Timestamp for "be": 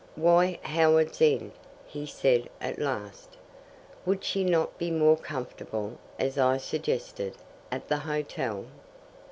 4.79-4.89